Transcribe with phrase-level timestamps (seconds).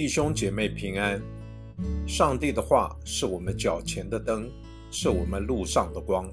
[0.00, 1.20] 弟兄姐妹平安。
[2.08, 4.50] 上帝的话是我们脚前的灯，
[4.90, 6.26] 是我们路上的光。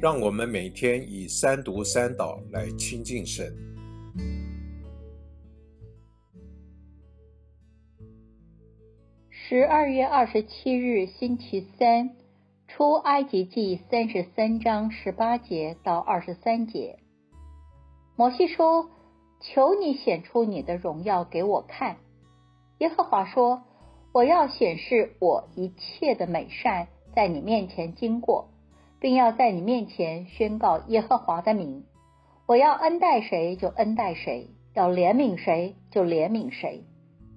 [0.00, 3.52] 让我们每天以三读三祷来亲近神。
[9.28, 12.10] 十二月二十七日，星期三，
[12.68, 17.00] 出埃及记三十三章十八节到二十三节。
[18.14, 18.88] 摩西说
[19.42, 21.96] ：“求你显出你的荣耀给我看。”
[22.82, 23.62] 耶和华说
[24.12, 28.48] ：“我要显示我一切的美善，在你面前经过，
[28.98, 31.84] 并要在你面前宣告耶和华的名。
[32.44, 36.82] 我要恩待谁就恩待谁，要怜悯谁就怜悯谁。”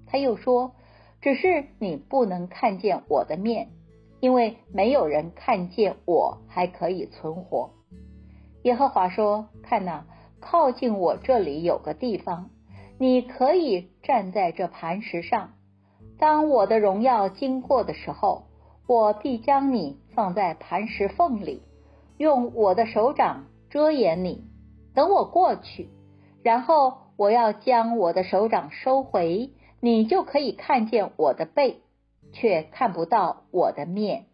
[0.09, 0.71] 他又说
[1.21, 3.68] ：“只是你不能看见我的面，
[4.21, 7.70] 因为没有人看见我还可以存活。”
[8.63, 10.07] 耶和华说：“看哪，
[10.40, 12.49] 靠近我这里有个地方。”
[12.98, 15.54] 你可以站在这磐石上，
[16.18, 18.48] 当我的荣耀经过的时候，
[18.87, 21.62] 我必将你放在磐石缝里，
[22.18, 24.46] 用我的手掌遮掩你。
[24.93, 25.90] 等我过去，
[26.41, 31.82] 然后我要将我的手掌收回，你就可以看见我的背，
[32.32, 34.27] 却看不到我的面。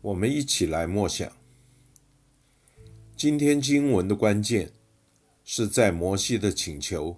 [0.00, 1.43] 我们一起来默想。
[3.24, 4.70] 今天经文的关键
[5.44, 7.16] 是在摩西的请求，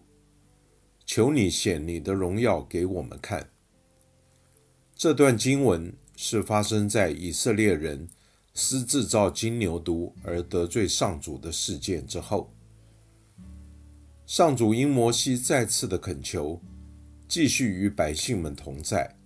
[1.04, 3.50] 求你显你的荣耀给我们看。
[4.94, 8.08] 这段经文是发生在以色列人
[8.54, 12.54] 私制造金牛犊而得罪上主的事件之后。
[14.26, 16.62] 上主因摩西再次的恳求，
[17.26, 19.16] 继续与百姓们同在。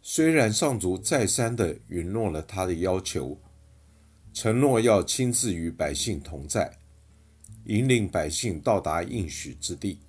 [0.00, 3.38] 虽然上主再三的允诺了他的要求。
[4.32, 6.78] 承诺要亲自与百姓同在，
[7.66, 10.00] 引领百姓到达应许之地。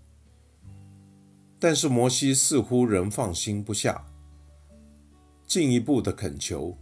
[1.60, 4.06] 但是摩西似乎仍放心不下，
[5.46, 6.78] 进一步的恳求，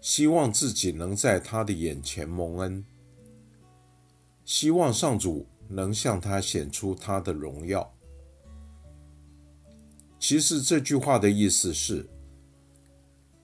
[0.00, 2.84] 希望自己能在他的眼前蒙恩，
[4.44, 7.92] 希望上主能向他显出他的荣耀。
[10.20, 12.08] 其实这句话的意思是，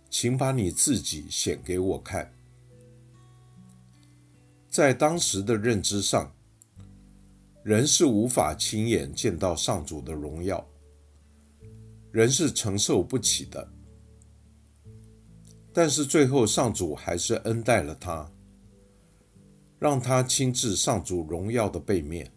[0.09, 2.33] 请把你自己显给我看。
[4.79, 6.33] 在当时的认知上，
[7.65, 10.65] 人是无法亲眼见到上主的荣耀，
[12.13, 13.69] 人是承受不起的。
[15.73, 18.31] 但是最后，上主还是恩待了他，
[19.81, 22.31] 让他亲自上主荣耀的背面。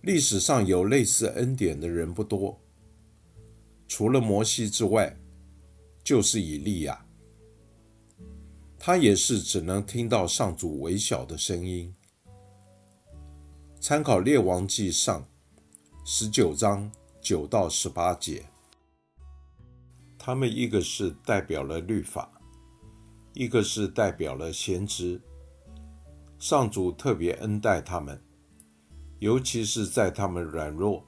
[0.00, 2.60] 历史上有类似恩典的人不多，
[3.86, 5.16] 除了摩西之外，
[6.02, 7.07] 就是以利亚。
[8.88, 11.94] 他也是只能听到上主微小的声音。
[13.78, 15.20] 参考《列王记上》
[16.06, 16.90] 十九章
[17.20, 18.46] 九到十八节，
[20.16, 22.40] 他们一个是代表了律法，
[23.34, 25.20] 一个是代表了先知。
[26.38, 28.18] 上主特别恩待他们，
[29.18, 31.04] 尤其是在他们软弱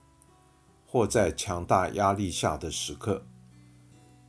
[0.85, 3.25] 或在强大压力下的时刻，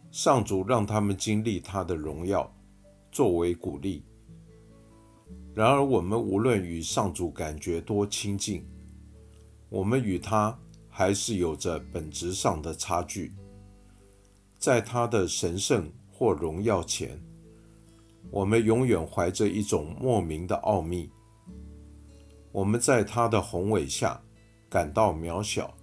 [0.09, 2.50] 上主让他们经历他的荣耀。
[3.12, 4.04] 作为鼓励。
[5.54, 8.66] 然而，我们无论与上主感觉多亲近，
[9.68, 10.58] 我们与他
[10.88, 13.34] 还是有着本质上的差距。
[14.58, 17.22] 在他的神圣或荣耀前，
[18.30, 21.10] 我们永远怀着一种莫名的奥秘。
[22.54, 24.22] 我们在他的宏伟下
[24.70, 25.76] 感到渺小，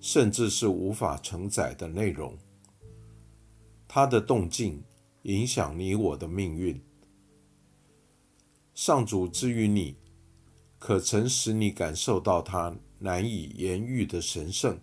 [0.00, 2.34] 甚至是无法承载的内容。
[3.86, 4.82] 他的动静。
[5.22, 6.80] 影响你我的命运。
[8.74, 9.96] 上主之于你，
[10.78, 14.80] 可曾使你感受到他难以言喻的神圣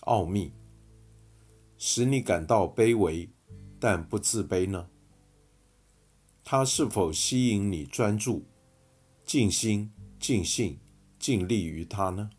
[0.00, 0.52] 奥秘，
[1.76, 3.28] 使你感到卑微
[3.78, 4.88] 但不自卑呢？
[6.42, 8.46] 他是否吸引你专注、
[9.24, 10.78] 尽心、尽性、
[11.18, 12.30] 尽力于他呢？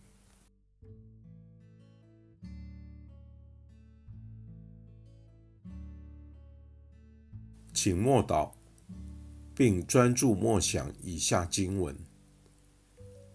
[7.81, 8.51] 请默祷，
[9.55, 11.95] 并专注默想以下经文，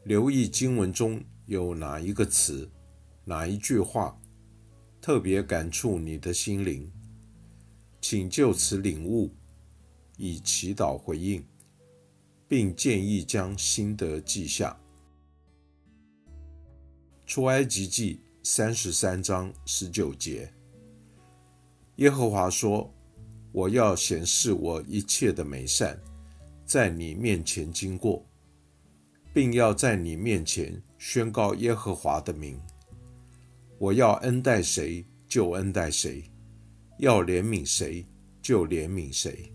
[0.02, 2.70] 留意经文中有哪一个词、
[3.25, 4.20] 哪一句话
[5.00, 6.93] 特别感触你的心灵，
[8.02, 9.35] 请就此领悟，
[10.19, 11.43] 以祈祷回应，
[12.47, 14.79] 并建议将心得记下。
[17.25, 20.52] 出埃及记三十三章十九节，
[21.97, 22.93] 耶和华说。
[23.55, 25.97] 我要显示我一切的美善，
[26.67, 28.27] 在你面前经过，
[29.33, 32.61] 并要在你面前宣告耶和华的名。
[33.79, 36.25] 我要恩待谁就恩待谁，
[36.99, 38.05] 要怜悯谁
[38.43, 39.53] 就怜悯谁。